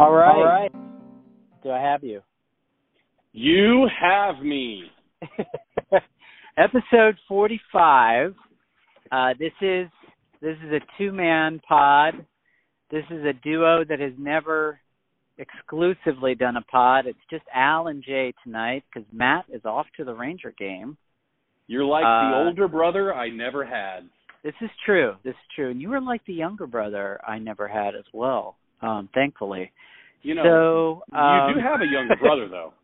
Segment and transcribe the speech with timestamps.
[0.00, 0.34] All right.
[0.34, 0.72] All right.
[1.62, 2.22] Do I have you?
[3.34, 4.84] You have me.
[6.56, 8.34] Episode 45.
[9.12, 9.88] Uh, this is
[10.40, 12.14] this is a two man pod.
[12.90, 14.80] This is a duo that has never
[15.36, 17.04] exclusively done a pod.
[17.06, 20.96] It's just Al and Jay tonight because Matt is off to the Ranger game.
[21.66, 24.08] You're like Uh, the older brother I never had.
[24.42, 25.16] This is true.
[25.24, 25.70] This is true.
[25.70, 28.56] And you were like the younger brother I never had as well.
[28.82, 29.72] Um, thankfully.
[30.22, 32.72] You know, so um, you do have a younger brother though.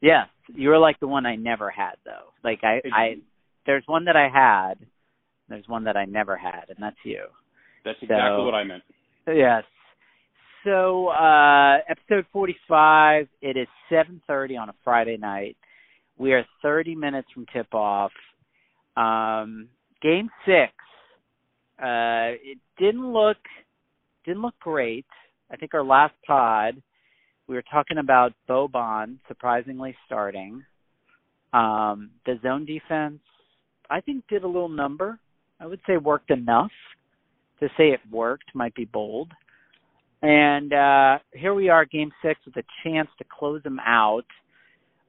[0.00, 2.32] Yes, you were like the one I never had though.
[2.42, 3.14] Like I, I,
[3.64, 4.74] there's one that I had.
[5.48, 7.24] There's one that I never had, and that's you.
[7.86, 8.82] That's exactly So- what I meant.
[9.26, 9.64] Yes.
[10.64, 15.56] So, uh, episode 45, it is 7.30 on a Friday night.
[16.16, 18.12] We are 30 minutes from tip-off.
[18.96, 19.68] Um,
[20.02, 20.72] game six,
[21.78, 23.36] uh, it didn't look,
[24.24, 25.06] didn't look great.
[25.50, 26.82] I think our last pod,
[27.46, 30.64] we were talking about Boban surprisingly starting.
[31.52, 33.20] Um, the zone defense,
[33.90, 35.18] I think, did a little number.
[35.60, 36.72] I would say worked enough
[37.60, 39.32] to say it worked might be bold.
[40.22, 44.24] And uh here we are, game six, with a chance to close them out.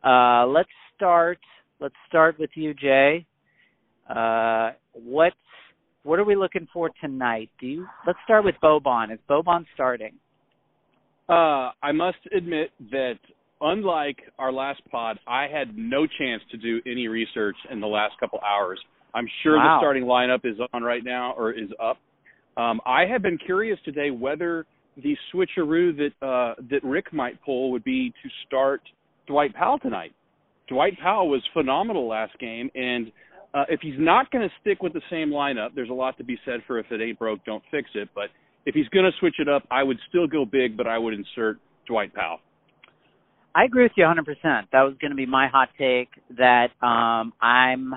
[0.04, 1.40] Uh let's start.
[1.80, 3.26] Let's start with you, Jay.
[4.10, 5.36] Uh, what's
[6.04, 7.50] what are we looking for tonight?
[7.60, 7.88] Do you?
[8.06, 9.12] Let's start with Boban.
[9.12, 10.14] Is Boban starting?
[11.28, 13.16] Uh, I must admit that
[13.62, 18.14] unlike our last pod, I had no chance to do any research in the last
[18.20, 18.80] couple hours.
[19.14, 19.78] I'm sure Wow.
[19.78, 21.98] the starting lineup is on right now or is up.
[22.58, 24.66] Um, I have been curious today whether
[24.98, 28.82] the switcheroo that uh, that Rick might pull would be to start
[29.28, 30.14] Dwight Powell tonight.
[30.68, 33.12] Dwight Powell was phenomenal last game, and
[33.54, 36.24] uh, if he's not going to stick with the same lineup, there's a lot to
[36.24, 38.10] be said for if it ain't broke, don't fix it.
[38.16, 38.30] But
[38.66, 41.14] if he's going to switch it up, I would still go big, but I would
[41.14, 42.40] insert Dwight Powell.
[43.56, 44.26] I agree with you 100%.
[44.74, 46.10] That was going to be my hot take.
[46.38, 47.94] That um, I'm.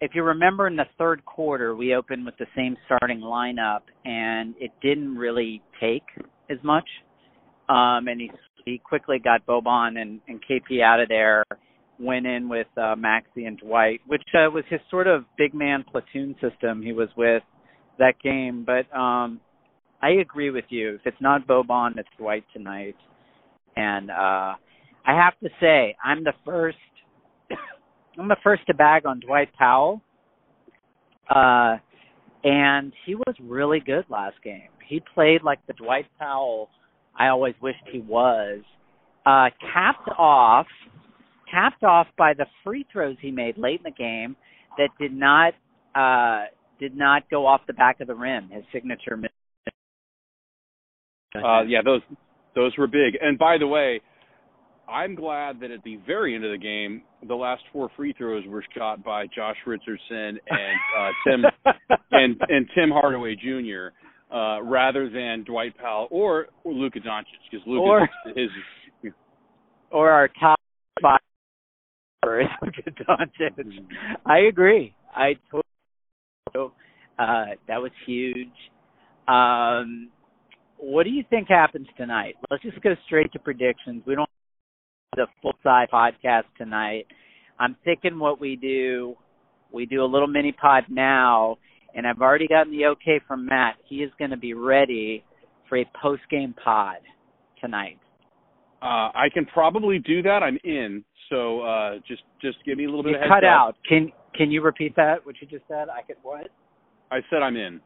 [0.00, 4.54] If you remember in the third quarter, we opened with the same starting lineup, and
[4.60, 6.04] it didn't really take
[6.50, 6.84] as much.
[7.68, 8.30] Um, and he
[8.64, 11.44] he quickly got Boban and, and KP out of there.
[11.98, 15.84] Went in with uh, Maxi and Dwight, which uh, was his sort of big man
[15.90, 17.42] platoon system he was with
[17.98, 18.66] that game.
[18.66, 19.40] But um,
[20.06, 20.94] I agree with you.
[20.94, 22.94] If it's not Boban, it's Dwight tonight.
[23.76, 24.56] And uh, I
[25.06, 26.78] have to say, I'm the first.
[28.18, 30.00] I'm the first to bag on Dwight Powell.
[31.28, 31.78] Uh,
[32.44, 34.68] and he was really good last game.
[34.88, 36.68] He played like the Dwight Powell
[37.18, 38.60] I always wished he was.
[39.24, 40.66] Uh, capped off,
[41.50, 44.36] capped off by the free throws he made late in the game
[44.78, 45.54] that did not
[45.96, 46.44] uh,
[46.78, 48.50] did not go off the back of the rim.
[48.50, 49.16] His signature.
[49.16, 49.30] miss.
[51.44, 52.00] Uh, yeah, those
[52.54, 53.16] those were big.
[53.20, 54.00] And by the way,
[54.88, 58.44] I'm glad that at the very end of the game, the last four free throws
[58.46, 61.44] were shot by Josh Richardson and uh, Tim
[62.12, 63.88] and and Tim Hardaway Jr.
[64.34, 68.50] Uh, rather than Dwight Powell or, or Luka Doncic because Luka Or- is
[69.92, 70.58] or our top
[71.00, 71.20] five
[72.22, 73.86] for Luka Doncic.
[74.24, 74.94] I agree.
[75.14, 76.74] I totally.
[77.18, 78.48] Uh, that was huge.
[79.28, 80.10] Um,
[80.78, 82.34] what do you think happens tonight?
[82.50, 84.02] Let's just go straight to predictions.
[84.06, 84.28] We don't
[85.16, 87.06] have the full side podcast tonight.
[87.58, 89.16] I'm thinking what we do.
[89.72, 91.56] We do a little mini pod now,
[91.94, 93.74] and I've already gotten the okay from Matt.
[93.88, 95.24] He is going to be ready
[95.68, 96.98] for a post game pod
[97.60, 97.98] tonight.
[98.82, 100.42] uh, I can probably do that.
[100.42, 101.02] I'm in.
[101.30, 103.50] So uh, just just give me a little bit You of cut up.
[103.50, 103.74] out.
[103.88, 105.24] Can can you repeat that?
[105.26, 105.88] What you just said?
[105.88, 106.48] I could what?
[107.10, 107.80] I said I'm in.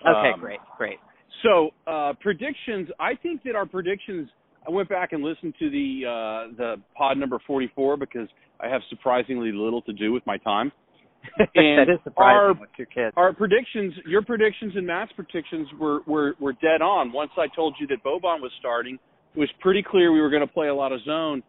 [0.00, 0.98] Okay, Um, great, great.
[1.42, 2.88] So uh, predictions.
[2.98, 4.28] I think that our predictions.
[4.66, 8.28] I went back and listened to the uh, the pod number 44 because
[8.60, 10.70] I have surprisingly little to do with my time.
[11.38, 13.12] that And is surprising our- with your kids.
[13.16, 17.12] Our predictions, your predictions and Matt's predictions were were were dead on.
[17.12, 18.98] Once I told you that Boban was starting,
[19.34, 21.42] it was pretty clear we were going to play a lot of zone.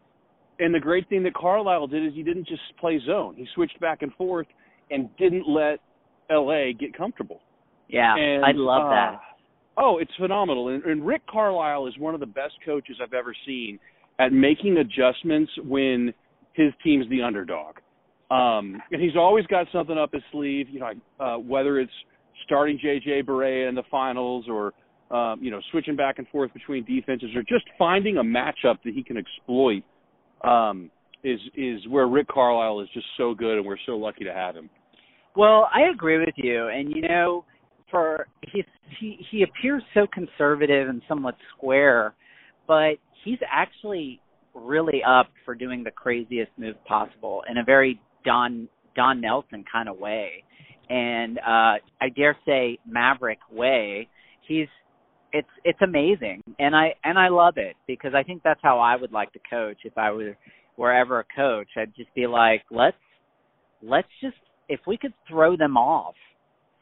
[0.58, 3.34] And the great thing that Carlisle did is he didn't just play zone.
[3.36, 4.46] He switched back and forth
[4.90, 5.80] and didn't let
[6.30, 7.40] LA get comfortable.
[7.88, 9.20] yeah, And, I love uh, that.
[9.76, 10.68] Oh, it's phenomenal.
[10.68, 13.78] And, and Rick Carlisle is one of the best coaches I've ever seen
[14.18, 16.12] at making adjustments when
[16.52, 17.76] his team's the underdog.
[18.30, 21.92] Um, and he's always got something up his sleeve, you know, uh, whether it's
[22.44, 24.72] starting JJ Barea in the finals or,
[25.14, 28.94] um, you know, switching back and forth between defenses or just finding a matchup that
[28.94, 29.82] he can exploit
[30.44, 30.90] um,
[31.24, 34.56] is is where Rick Carlisle is just so good, and we're so lucky to have
[34.56, 34.68] him.
[35.36, 37.44] Well, I agree with you, and you know,
[37.92, 38.64] for he
[38.98, 42.14] he he appears so conservative and somewhat square,
[42.66, 42.94] but
[43.24, 44.20] he's actually
[44.54, 49.88] really up for doing the craziest move possible in a very Don Don Nelson kind
[49.88, 50.42] of way,
[50.88, 54.08] and uh, I dare say Maverick way.
[54.48, 54.68] He's
[55.32, 58.96] it's it's amazing, and I and I love it because I think that's how I
[58.96, 60.36] would like to coach if I were
[60.76, 61.68] wherever a coach.
[61.76, 62.96] I'd just be like, let's
[63.82, 64.36] let's just
[64.68, 66.14] if we could throw them off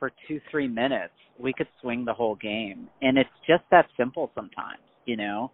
[0.00, 4.32] for two three minutes, we could swing the whole game, and it's just that simple
[4.35, 5.52] sometimes, you know.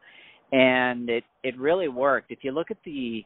[0.53, 2.31] And it it really worked.
[2.31, 3.23] If you look at the,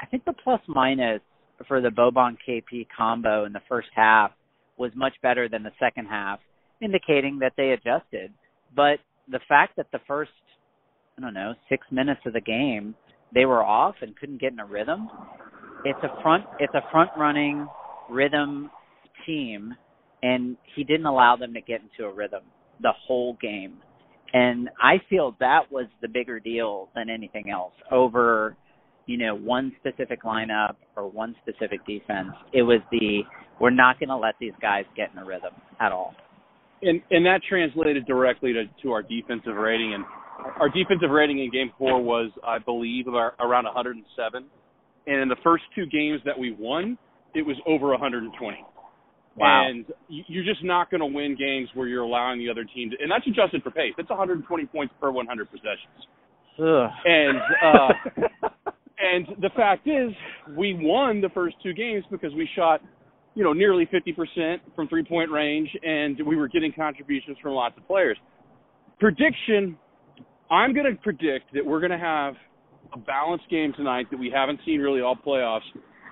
[0.00, 1.20] I think the plus minus
[1.68, 4.30] for the Boban KP combo in the first half
[4.78, 6.40] was much better than the second half,
[6.80, 8.32] indicating that they adjusted.
[8.74, 9.00] But
[9.30, 10.30] the fact that the first,
[11.18, 12.94] I don't know, six minutes of the game
[13.34, 15.08] they were off and couldn't get in a rhythm.
[15.84, 17.66] It's a front it's a front running
[18.10, 18.70] rhythm
[19.26, 19.74] team
[20.22, 22.42] and he didn't allow them to get into a rhythm
[22.80, 23.78] the whole game.
[24.32, 28.56] And I feel that was the bigger deal than anything else over,
[29.06, 32.30] you know, one specific lineup or one specific defense.
[32.52, 33.22] It was the
[33.60, 36.14] we're not going to let these guys get in a rhythm at all.
[36.80, 40.04] And and that translated directly to to our defensive rating and
[40.58, 44.44] our defensive rating in game 4 was I believe around 107.
[45.06, 46.96] And in the first two games that we won,
[47.34, 48.64] it was over 120.
[49.36, 49.68] Wow.
[49.68, 52.96] And you're just not going to win games where you're allowing the other team to,
[53.00, 53.92] and that's adjusted for pace.
[53.96, 56.06] That's 120 points per 100 possessions.
[56.58, 56.90] Ugh.
[57.04, 58.58] And uh,
[58.98, 60.12] and the fact is,
[60.56, 62.82] we won the first two games because we shot,
[63.34, 67.76] you know, nearly 50% from three point range, and we were getting contributions from lots
[67.78, 68.18] of players.
[69.00, 69.78] Prediction:
[70.50, 72.34] I'm going to predict that we're going to have
[72.92, 75.60] a balanced game tonight that we haven't seen really all playoffs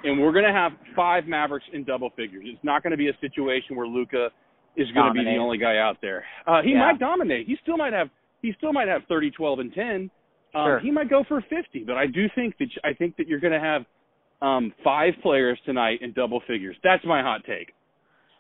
[0.05, 2.45] and we're going to have five Mavericks in double figures.
[2.47, 4.29] It's not going to be a situation where Luka
[4.77, 6.25] is going to be the only guy out there.
[6.47, 6.79] Uh, he yeah.
[6.79, 7.47] might dominate.
[7.47, 8.09] He still might have.
[8.43, 9.85] He still might have 30, 12, and 10.
[9.85, 10.11] Um,
[10.55, 10.81] sure.
[10.81, 13.53] He might go for 50, but I do think that I think that you're going
[13.53, 13.83] to have
[14.43, 16.77] um, five players tonight in double figures.
[16.83, 17.73] That's my hot take.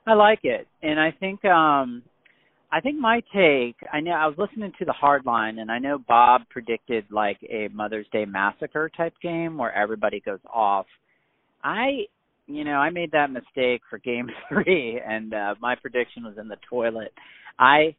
[0.07, 2.03] I like it, and I think um,
[2.73, 3.77] I think my take.
[3.93, 7.69] I know I was listening to the Hardline, and I know Bob predicted like a
[7.69, 10.87] Mother's Day massacre type game where everybody goes off
[11.63, 12.05] I,
[12.47, 16.49] you know, I made that mistake for game three, and uh, my prediction was in
[16.49, 17.13] the toilet.
[17.59, 17.95] I,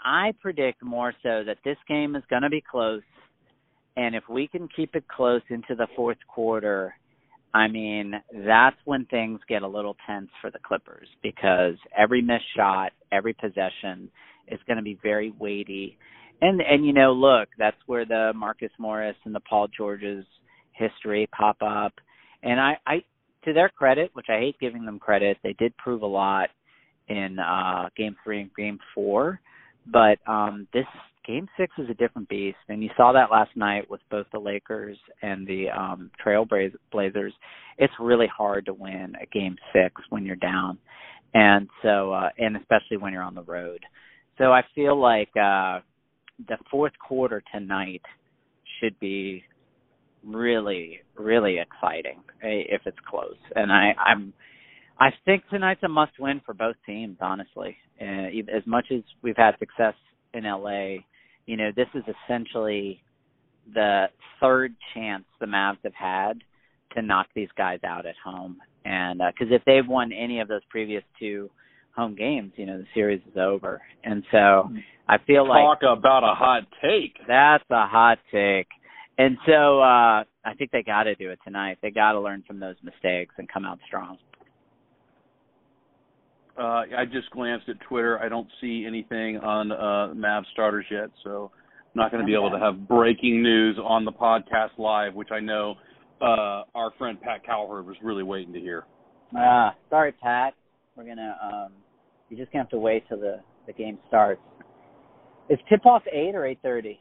[0.00, 3.02] I predict more so that this game is going to be close,
[3.96, 6.94] and if we can keep it close into the fourth quarter,
[7.54, 8.14] I mean,
[8.44, 13.32] that's when things get a little tense for the Clippers because every missed shot, every
[13.32, 14.10] possession
[14.48, 15.96] is going to be very weighty.
[16.40, 20.26] And and you know, look, that's where the Marcus Morris and the Paul Georges
[20.72, 21.92] history pop up.
[22.44, 23.02] And I, I,
[23.44, 26.50] to their credit, which I hate giving them credit, they did prove a lot
[27.08, 29.40] in uh game three and game four.
[29.86, 30.86] But um this
[31.26, 34.38] game six is a different beast and you saw that last night with both the
[34.38, 37.32] Lakers and the um Trailblazers.
[37.78, 40.78] It's really hard to win a game six when you're down.
[41.34, 43.80] And so uh and especially when you're on the road.
[44.38, 45.80] So I feel like uh
[46.48, 48.02] the fourth quarter tonight
[48.80, 49.44] should be
[50.26, 53.36] really, really exciting eh, if it's close.
[53.54, 54.32] And I, I'm,
[54.98, 57.16] I think tonight's a must-win for both teams.
[57.20, 59.94] Honestly, uh, as much as we've had success
[60.32, 60.96] in LA,
[61.46, 63.02] you know, this is essentially
[63.72, 64.06] the
[64.40, 66.32] third chance the Mavs have had
[66.94, 68.58] to knock these guys out at home.
[68.84, 71.50] And because uh, if they've won any of those previous two
[71.96, 73.80] home games, you know, the series is over.
[74.04, 74.70] And so
[75.08, 77.16] I feel Talk like talk about a hot take.
[77.26, 78.68] That's a hot take.
[79.18, 81.78] And so uh I think they got to do it tonight.
[81.82, 84.18] They got to learn from those mistakes and come out strong.
[86.56, 88.18] Uh, I just glanced at Twitter.
[88.20, 92.34] I don't see anything on uh, Mav starters yet, so I'm not going to be
[92.34, 95.74] able to have breaking news on the podcast live, which I know
[96.20, 98.84] uh, our friend Pat Cowherd was really waiting to hear.
[99.36, 100.54] Ah, uh, sorry, Pat.
[100.96, 101.36] We're gonna.
[101.42, 101.72] um
[102.30, 104.40] You just gonna have to wait till the the game starts.
[105.48, 107.00] Is tip off eight or eight thirty?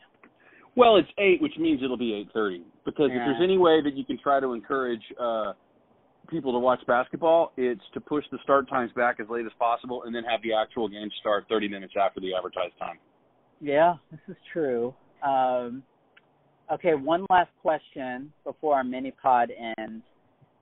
[0.75, 2.63] Well, it's eight, which means it'll be eight thirty.
[2.86, 3.22] Because yeah.
[3.22, 5.53] if there's any way that you can try to encourage uh,
[6.30, 10.03] people to watch basketball, it's to push the start times back as late as possible,
[10.03, 12.98] and then have the actual game start thirty minutes after the advertised time.
[13.62, 14.94] Yeah, this is true.
[15.22, 15.84] Um,
[16.72, 20.03] okay, one last question before our mini pod ends.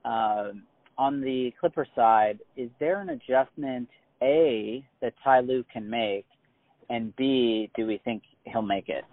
[0.04, 0.64] Um,
[0.98, 3.88] on the Clipper side, is there an adjustment
[4.22, 6.26] A that Ty Lue can make
[6.92, 9.04] and B, do we think he'll make it?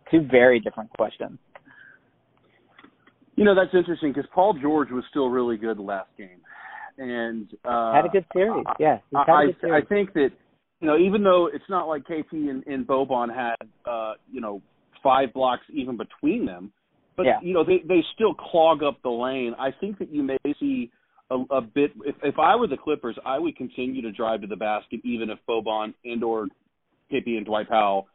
[0.10, 1.38] Two very different questions.
[3.36, 6.40] You know that's interesting because Paul George was still really good last game,
[6.98, 8.64] and uh, had a good series.
[8.78, 9.82] Yeah, I, series.
[9.82, 10.28] I think that
[10.80, 13.56] you know even though it's not like KP and, and Boban had
[13.86, 14.60] uh, you know
[15.02, 16.72] five blocks even between them.
[17.16, 17.38] But Yeah.
[17.42, 19.54] you know they they still clog up the lane.
[19.58, 20.90] I think that you may see
[21.30, 21.92] a, a bit.
[22.04, 25.30] If, if I were the Clippers, I would continue to drive to the basket, even
[25.30, 26.46] if Boban and or
[27.12, 28.06] KP and Dwight Powell,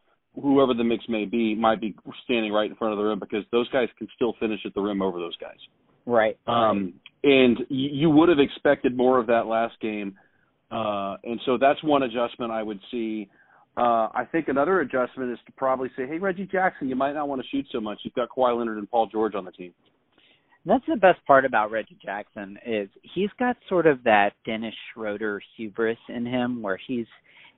[0.41, 3.43] whoever the mix may be, might be standing right in front of the rim because
[3.51, 5.57] those guys can still finish at the rim over those guys.
[6.05, 6.37] Right.
[6.47, 10.15] Um, and you, you would have expected more of that last game.
[10.71, 13.29] Uh, and so that's one adjustment I would see.
[13.77, 17.27] Uh, I think another adjustment is to probably say, hey, Reggie Jackson, you might not
[17.27, 17.99] want to shoot so much.
[18.03, 19.73] You've got Kawhi Leonard and Paul George on the team.
[20.65, 25.39] That's the best part about Reggie Jackson is he's got sort of that Dennis Schroeder
[25.55, 27.05] hubris in him where he's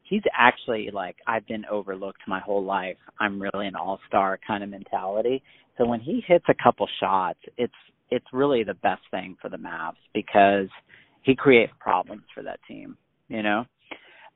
[0.08, 2.98] he's actually like I've been overlooked my whole life.
[3.20, 5.44] I'm really an all-star kind of mentality.
[5.78, 7.74] So when he hits a couple shots, it's
[8.10, 10.70] it's really the best thing for the Mavs because
[11.24, 12.98] he creates problems for that team,
[13.28, 13.66] you know.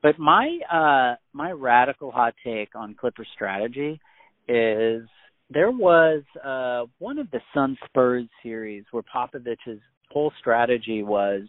[0.02, 4.00] But my uh my radical hot take on Clipper strategy
[4.48, 5.02] is
[5.50, 11.42] there was uh one of the Sun Spurs series where Popovich's whole strategy was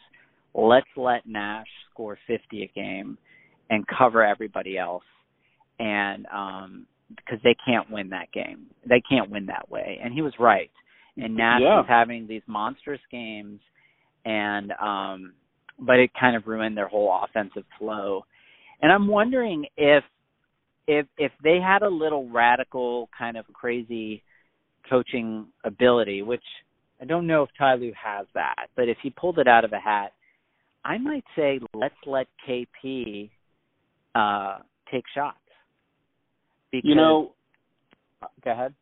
[0.53, 3.17] let's let Nash score 50 a game
[3.69, 5.03] and cover everybody else
[5.79, 8.65] and um because they can't win that game.
[8.87, 9.99] They can't win that way.
[10.03, 10.71] And he was right.
[11.17, 11.77] And Nash Yeah.
[11.77, 13.59] was having these monstrous games
[14.25, 15.33] and um
[15.79, 18.25] but it kind of ruined their whole offensive flow.
[18.81, 20.03] And I'm wondering if
[20.87, 24.23] if if they had a little radical kind of crazy
[24.89, 26.43] coaching ability, which
[27.01, 29.73] I don't know if Ty Lue has that, but if he pulled it out of
[29.73, 30.13] a hat,
[30.85, 33.29] I might say let's let KP
[34.15, 34.57] uh
[34.91, 35.37] take shots.
[36.71, 37.33] Because You know,
[38.43, 38.73] go ahead.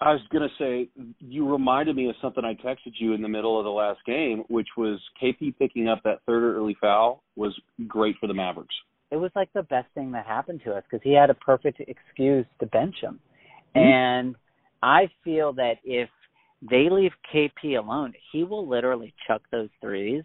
[0.00, 0.88] I was going to say,
[1.20, 4.42] you reminded me of something I texted you in the middle of the last game,
[4.48, 8.74] which was KP picking up that third early foul was great for the Mavericks.
[9.12, 11.80] It was like the best thing that happened to us because he had a perfect
[11.80, 13.20] excuse to bench him.
[13.76, 13.80] Mhm.
[13.80, 14.36] And
[14.82, 16.10] I feel that if
[16.62, 20.24] they leave KP alone, he will literally chuck those threes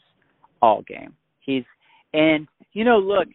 [0.62, 1.16] all game.
[1.42, 1.66] He's
[2.14, 3.28] and you know, look,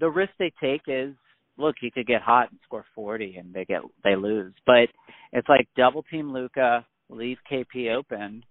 [0.00, 1.14] the risk they take is
[1.60, 4.54] look, he could get hot and score 40 and they get they lose.
[4.66, 4.88] But
[5.32, 8.42] it's like double team Luka, leave KP open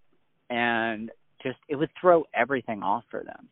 [0.49, 1.11] and
[1.43, 3.49] just it would throw everything off for them.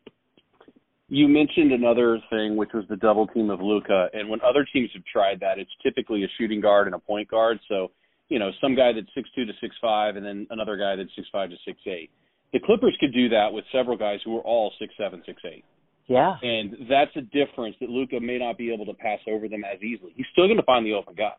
[1.10, 4.08] You mentioned another thing, which was the double team of Luka.
[4.12, 7.30] And when other teams have tried that, it's typically a shooting guard and a point
[7.30, 7.58] guard.
[7.66, 7.90] So,
[8.28, 11.08] you know, some guy that's six two to six five, and then another guy that's
[11.16, 12.10] six five to six eight.
[12.52, 15.64] The Clippers could do that with several guys who are all six seven, six eight.
[16.08, 16.36] Yeah.
[16.42, 19.80] And that's a difference that Luka may not be able to pass over them as
[19.82, 20.12] easily.
[20.16, 21.34] He's still going to find the open guy.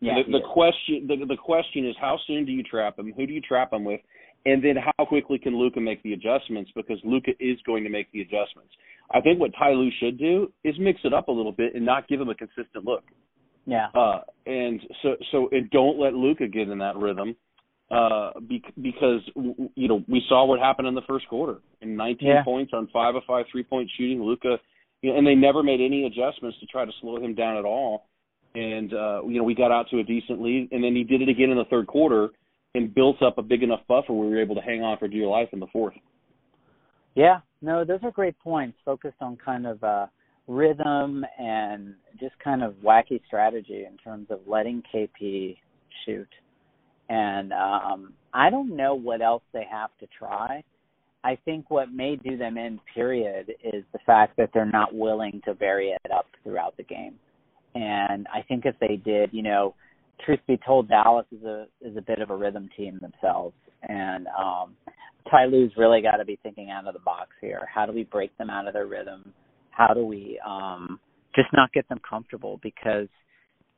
[0.00, 0.14] Yeah.
[0.26, 3.12] the, the question the, the question is how soon do you trap him?
[3.16, 4.00] Who do you trap him with?
[4.46, 6.70] And then how quickly can Luka make the adjustments?
[6.74, 8.72] Because Luka is going to make the adjustments.
[9.10, 11.84] I think what Ty Lue should do is mix it up a little bit and
[11.84, 13.04] not give him a consistent look.
[13.66, 13.88] yeah.
[13.94, 17.34] Uh, and so so and don't let Luka get in that rhythm.
[17.90, 18.30] Uh,
[18.80, 19.20] because
[19.76, 21.58] you know we saw what happened in the first quarter.
[21.82, 22.42] In 19 Yeah.
[22.42, 24.58] points on five of five three point shooting, Luka,
[25.02, 27.64] you know, and they never made any adjustments to try to slow him down at
[27.64, 28.06] all.
[28.54, 31.20] And uh, you know we got out to a decent lead, and then he did
[31.20, 32.30] it again in the third quarter
[32.74, 35.06] and built up a big enough buffer where we were able to hang on for
[35.06, 35.94] dear life in the fourth.
[37.14, 38.78] Yeah, no, those are great points.
[38.84, 40.06] Focused on kind of uh,
[40.48, 45.56] rhythm and just kind of wacky strategy in terms of letting KP
[46.04, 46.28] shoot.
[47.08, 50.62] And um, I don't know what else they have to try.
[51.22, 55.40] I think what may do them in, period, is the fact that they're not willing
[55.46, 57.14] to vary it up throughout the game.
[57.74, 59.74] And I think if they did, you know,
[60.24, 63.56] truth be told, Dallas is a is a bit of a rhythm team themselves,
[63.88, 64.76] and um,
[65.30, 67.66] Ty Lue's really got to be thinking out of the box here.
[67.72, 69.32] How do we break them out of their rhythm?
[69.70, 71.00] How do we um,
[71.34, 72.60] just not get them comfortable?
[72.62, 73.08] Because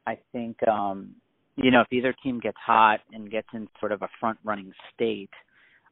[0.06, 1.14] I think um,
[1.56, 4.72] you know if either team gets hot and gets in sort of a front running
[4.94, 5.30] state,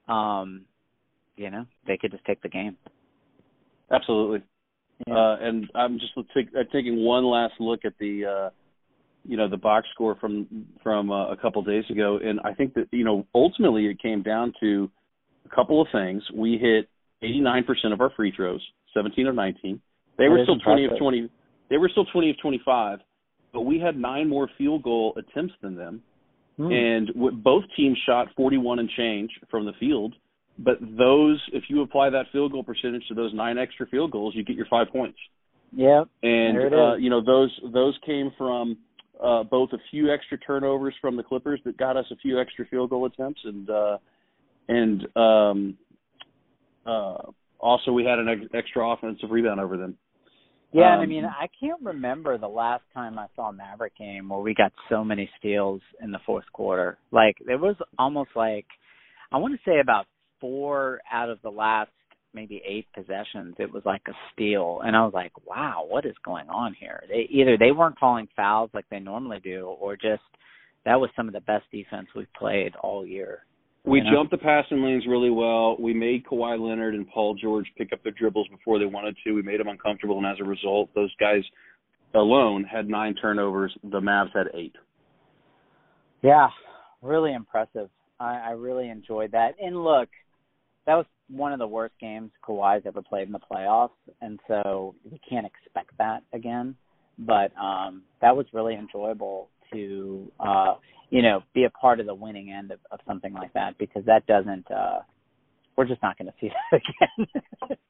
[0.08, 0.64] um,
[1.36, 2.76] you know they could just take the game.
[3.90, 4.42] Absolutely.
[5.06, 5.14] Yeah.
[5.14, 8.50] Uh, and I'm just take, uh, taking one last look at the, uh,
[9.24, 12.74] you know, the box score from from uh, a couple days ago, and I think
[12.74, 14.90] that you know ultimately it came down to
[15.50, 16.22] a couple of things.
[16.34, 16.88] We hit
[17.22, 18.60] 89% of our free throws,
[18.94, 19.80] 17 of 19.
[20.16, 21.30] They That were still 20 of 20.
[21.70, 22.98] They were still 20 of 25,
[23.54, 26.02] but we had nine more field goal attempts than them,
[26.58, 26.70] Hmm.
[26.70, 30.14] and w- both teams shot 41 and change from the field.
[30.58, 34.34] But those, if you apply that field goal percentage to those nine extra field goals,
[34.36, 35.18] you get your five points
[35.76, 36.08] Yep.
[36.22, 38.76] and There it uh, you know those those came from
[39.20, 42.64] uh, both a few extra turnovers from the Clippers that got us a few extra
[42.66, 43.98] field goal attempts, and uh,
[44.68, 45.78] and um,
[46.86, 47.18] uh,
[47.58, 49.96] also we had an ex- extra offensive rebound over them.
[50.74, 54.28] Yeah, um, I mean, I can't remember the last time I saw a Maverick game
[54.28, 56.98] where we got so many steals in the fourth quarter.
[57.12, 58.66] Like it was almost like
[59.30, 60.06] I want to say about
[60.40, 61.90] four out of the last
[62.34, 66.16] maybe eight possessions, it was like a steal, and I was like, "Wow, what is
[66.24, 70.22] going on here?" They either they weren't calling fouls like they normally do, or just
[70.84, 73.44] that was some of the best defense we've played all year.
[73.84, 74.10] We you know?
[74.12, 75.76] jumped the passing lanes really well.
[75.78, 79.32] We made Kawhi Leonard and Paul George pick up their dribbles before they wanted to.
[79.32, 81.42] We made them uncomfortable, and as a result, those guys
[82.14, 83.76] alone had nine turnovers.
[83.82, 84.74] The Mavs had eight.
[86.22, 86.48] Yeah,
[87.02, 87.90] really impressive.
[88.18, 89.56] I, I really enjoyed that.
[89.60, 90.08] And look,
[90.86, 94.94] that was one of the worst games Kawhi's ever played in the playoffs, and so
[95.10, 96.76] we can't expect that again.
[97.18, 100.74] But um that was really enjoyable to uh
[101.14, 104.04] you know be a part of the winning end of, of something like that because
[104.06, 104.98] that doesn't uh
[105.76, 106.80] we're just not going to see that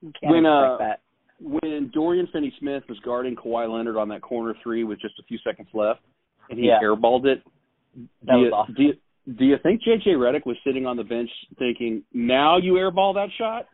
[0.02, 0.20] again.
[0.22, 1.00] When, uh, that.
[1.38, 5.36] When Dorian Finney-Smith was guarding Kawhi Leonard on that corner three with just a few
[5.46, 6.00] seconds left,
[6.48, 6.78] and he Yeah.
[6.82, 7.42] airballed it,
[8.22, 8.74] That do was you, awesome.
[8.74, 8.92] do you
[9.38, 11.28] do you think JJ Redick was sitting on the bench
[11.58, 13.66] thinking, "Now you airball that shot"?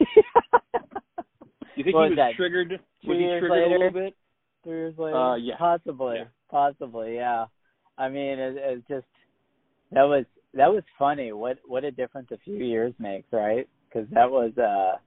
[1.74, 2.68] You think What he was was that, triggered?
[3.02, 3.64] two Was he years triggered later?
[3.64, 4.14] a little bit?
[4.62, 5.56] Three years later, Uh, yeah.
[5.58, 6.24] possibly, Yeah.
[6.50, 7.46] possibly, yeah.
[7.98, 9.06] I mean, it, it's just
[9.92, 11.32] that was that was funny.
[11.32, 13.68] What what a difference a few years makes, right?
[13.88, 14.98] Because that was, uh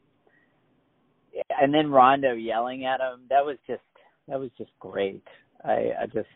[1.60, 3.22] and then Rondo yelling at him.
[3.30, 3.82] That was just
[4.27, 5.24] that was just great.
[5.63, 6.27] I I just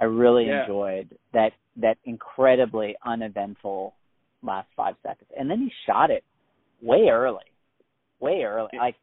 [0.00, 0.62] I really Yeah.
[0.62, 3.94] enjoyed that that incredibly uneventful
[4.42, 6.24] last five seconds, and then he shot it
[6.80, 7.44] way early,
[8.20, 8.70] way early.
[8.76, 8.96] Like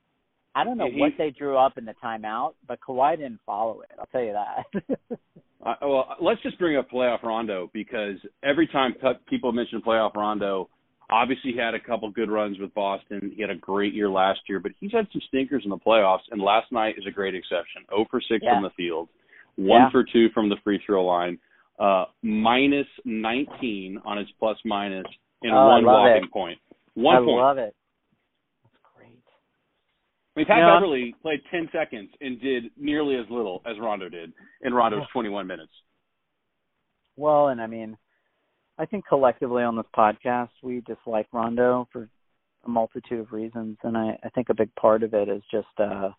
[0.55, 3.81] I don't know He- what they drew up in the timeout, but Kawhi didn't follow
[3.81, 3.91] it.
[3.99, 5.19] I'll tell you that.
[5.65, 8.93] Uh, well, let's just bring up playoff Rondo because every time
[9.27, 10.69] people mention playoff Rondo,
[11.09, 13.31] obviously he had a couple good runs with Boston.
[13.35, 16.19] He had a great year last year, but he's had some stinkers in the playoffs,
[16.29, 17.81] and last night is a great exception.
[17.89, 18.53] 0 for 6 Yeah.
[18.53, 19.09] from the field,
[19.55, 19.89] 1 Yeah.
[19.89, 21.39] for 2 from the free throw line,
[21.79, 25.07] uh, minus 19 on his plus minus,
[25.41, 26.31] and Oh, one it.
[26.31, 26.59] point.
[26.93, 27.37] One I point.
[27.39, 27.75] love it.
[30.35, 34.09] I mean, Pat No, Beverley played 10 seconds and did nearly as little as Rondo
[34.09, 35.71] did in Rondo's 21 minutes.
[37.15, 37.97] Well, and I mean,
[38.77, 42.09] I think collectively on this podcast, we dislike Rondo for
[42.65, 45.67] a multitude of reasons, and I, I think a big part of it is just,
[45.79, 46.09] uh,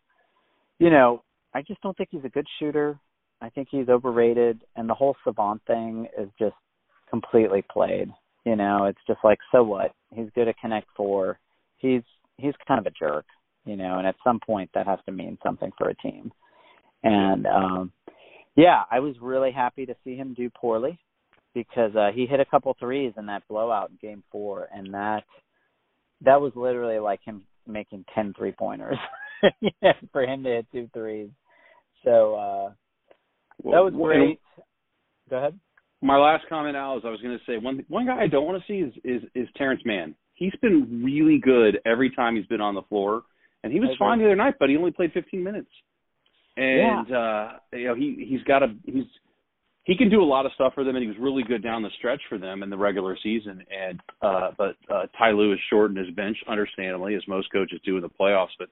[0.79, 2.99] you know, I just don't think he's a good shooter.
[3.43, 6.55] I think he's overrated, and the whole savant thing is just
[7.11, 8.09] completely played.
[8.45, 9.93] You know, it's just like, so what?
[10.15, 11.39] He's good at Connect Four.
[11.77, 12.03] He's
[12.39, 13.27] he's kind of a jerk,
[13.67, 16.33] you know, and at some point that has to mean something for a team.
[17.03, 17.93] And um
[18.57, 20.99] yeah, I was really happy to see him do poorly
[21.55, 25.25] because uh he hit a couple threes in that blowout in game 4 and that
[26.23, 28.97] that was literally like him making 10 three-pointers
[30.13, 31.29] for him to hit two threes.
[32.05, 32.71] So uh
[33.65, 34.41] that was great.
[35.29, 35.59] Go ahead.
[36.03, 38.45] my last comment, Al, is I was going to say one one guy I don't
[38.47, 40.15] want to see is is is Terance Mann.
[40.35, 43.23] He's been really good every time he's been on the floor,
[43.67, 45.69] and he was fine the other night, but he only played 15 minutes.
[46.57, 49.05] And uh you know he he's got a he's
[49.85, 51.83] he can do a lot of stuff for them, and he was really good down
[51.83, 53.63] the stretch for them in the regular season.
[53.71, 57.97] And uh but uh Ty Lue has shortened his bench, understandably, as most coaches do
[57.97, 58.55] in the playoffs.
[58.59, 58.69] But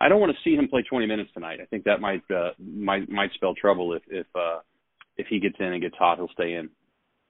[0.00, 1.58] I don't want to see him play 20 minutes tonight.
[1.60, 4.60] I think that might uh might might spell trouble if if uh
[5.18, 6.70] if he gets in and gets hot, he'll stay in.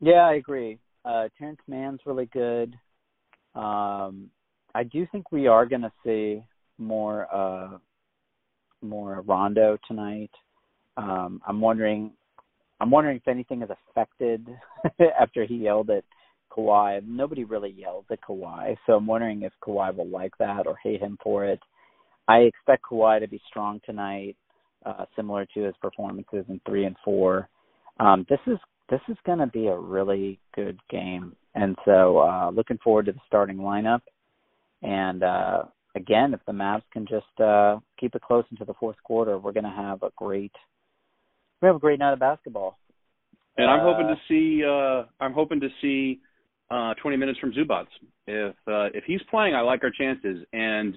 [0.01, 0.79] Yeah, I agree.
[1.05, 2.77] Uh Terance Mann's really good.
[3.57, 4.31] Um
[4.77, 6.45] I do think we are going to see
[6.79, 7.79] more uh
[8.83, 10.31] more Rondo tonight.
[10.97, 12.13] Um I'm wondering
[12.81, 14.47] I'm wondering if anything is affected
[15.21, 16.05] after he yelled at
[16.57, 17.07] Kawhi.
[17.07, 21.01] Nobody really yells at Kawhi, so I'm wondering if Kawhi will like that or hate
[21.01, 21.61] him for it.
[22.29, 24.37] I expect Kawhi to be strong tonight,
[24.85, 27.49] uh, similar to his performances in three and four.
[28.01, 28.59] Um, this is
[28.89, 33.13] this is going to be a really good game, and so uh, looking forward to
[33.13, 34.01] the starting lineup.
[34.83, 35.65] And uh,
[35.97, 39.53] again, if the Mavs can just uh, keep it close into the fourth quarter, we're
[39.53, 40.53] going to have a great
[41.63, 42.79] we have a great night of basketball.
[43.57, 46.21] And I'm Uh, hoping to see uh I'm hoping to see
[46.71, 47.87] uh 20 minutes from Zubac.
[48.27, 50.45] If uh if he's playing, I like our chances.
[50.53, 50.95] And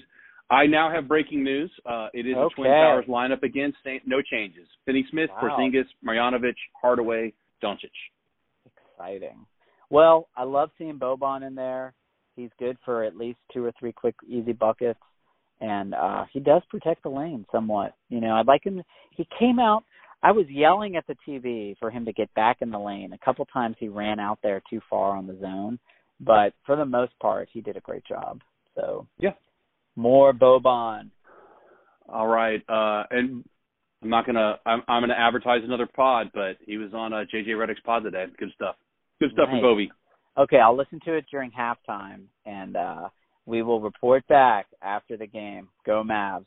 [0.52, 1.72] I now have breaking news.
[1.86, 2.82] Uh it is a Twin Okay.
[2.82, 3.74] Towers lineup again.
[4.06, 4.68] No changes.
[4.86, 5.56] Finney Smith, Wow.
[5.58, 7.34] Porzingis, Marjanovic, Hardaway,
[7.64, 7.96] Doncic.
[8.66, 9.46] Exciting.
[9.90, 11.94] Well, I love seeing Boban in there.
[12.40, 15.00] He's good for at least two or three quick, easy buckets,
[15.60, 17.96] and uh he does protect the lane somewhat.
[18.08, 18.82] You know, I'd like him.
[19.12, 19.84] He came out.
[20.24, 23.12] I was yelling at the TV for him to get back in the lane.
[23.14, 25.80] A couple times he ran out there too far on the zone,
[26.22, 28.40] but for the most part, he did a great job.
[28.76, 29.34] So Yeah.
[29.98, 31.10] more Boban.
[32.08, 32.62] All right.
[32.70, 33.44] Uh, and
[34.02, 34.60] I'm not gonna.
[34.66, 38.26] I'm, I'm gonna advertise another pod, but he was on uh, JJ Redick's pod today.
[38.38, 38.76] Good stuff.
[39.20, 39.56] Good stuff Nice.
[39.56, 39.92] from Bovey.
[40.40, 43.10] Okay, I'll listen to it during halftime, and uh,
[43.46, 45.68] we will report back after the game.
[45.86, 46.46] Go Mavs.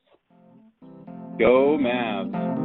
[1.38, 2.61] Go Mavs.